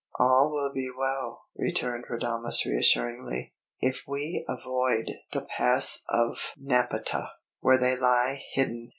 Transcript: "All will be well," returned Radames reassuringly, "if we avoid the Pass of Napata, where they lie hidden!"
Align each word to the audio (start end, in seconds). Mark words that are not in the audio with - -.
"All 0.17 0.51
will 0.51 0.73
be 0.73 0.89
well," 0.89 1.43
returned 1.55 2.05
Radames 2.09 2.65
reassuringly, 2.65 3.53
"if 3.81 4.01
we 4.07 4.43
avoid 4.49 5.11
the 5.31 5.41
Pass 5.55 6.01
of 6.09 6.53
Napata, 6.59 7.29
where 7.59 7.77
they 7.77 7.95
lie 7.95 8.41
hidden!" 8.53 8.89